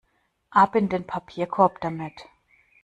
[0.49, 2.25] Ab in den Papierkorb damit!